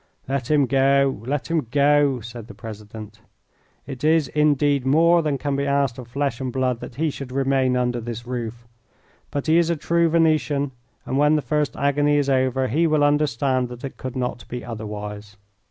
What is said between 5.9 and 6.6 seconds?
of flesh and